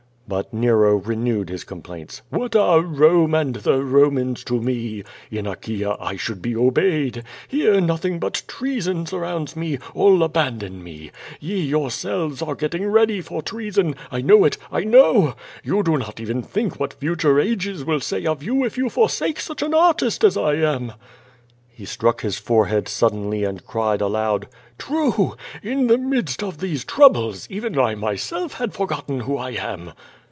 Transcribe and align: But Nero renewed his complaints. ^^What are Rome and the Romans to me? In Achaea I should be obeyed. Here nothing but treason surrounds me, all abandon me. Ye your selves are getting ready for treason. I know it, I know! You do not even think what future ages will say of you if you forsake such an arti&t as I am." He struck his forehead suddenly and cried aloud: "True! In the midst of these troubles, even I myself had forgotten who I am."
But 0.27 0.53
Nero 0.53 0.95
renewed 0.95 1.49
his 1.49 1.65
complaints. 1.65 2.21
^^What 2.31 2.57
are 2.57 2.79
Rome 2.81 3.33
and 3.33 3.53
the 3.53 3.83
Romans 3.83 4.45
to 4.45 4.61
me? 4.61 5.03
In 5.29 5.45
Achaea 5.45 5.97
I 5.99 6.15
should 6.15 6.41
be 6.41 6.55
obeyed. 6.55 7.25
Here 7.49 7.81
nothing 7.81 8.17
but 8.17 8.43
treason 8.47 9.05
surrounds 9.05 9.57
me, 9.57 9.77
all 9.93 10.23
abandon 10.23 10.81
me. 10.85 11.11
Ye 11.41 11.59
your 11.59 11.91
selves 11.91 12.41
are 12.41 12.55
getting 12.55 12.87
ready 12.87 13.19
for 13.19 13.41
treason. 13.41 13.93
I 14.09 14.21
know 14.21 14.45
it, 14.45 14.57
I 14.71 14.85
know! 14.85 15.35
You 15.65 15.83
do 15.83 15.97
not 15.97 16.21
even 16.21 16.43
think 16.43 16.79
what 16.79 16.93
future 16.93 17.37
ages 17.37 17.83
will 17.83 17.99
say 17.99 18.25
of 18.25 18.41
you 18.41 18.63
if 18.63 18.77
you 18.77 18.89
forsake 18.89 19.37
such 19.41 19.61
an 19.61 19.73
arti&t 19.73 20.25
as 20.25 20.37
I 20.37 20.53
am." 20.53 20.93
He 21.67 21.83
struck 21.83 22.21
his 22.21 22.37
forehead 22.37 22.87
suddenly 22.87 23.43
and 23.43 23.65
cried 23.67 23.99
aloud: 23.99 24.47
"True! 24.77 25.35
In 25.61 25.87
the 25.87 25.97
midst 25.97 26.41
of 26.41 26.59
these 26.59 26.85
troubles, 26.85 27.47
even 27.51 27.77
I 27.77 27.95
myself 27.95 28.53
had 28.53 28.73
forgotten 28.73 29.21
who 29.21 29.35
I 29.37 29.51
am." 29.51 29.91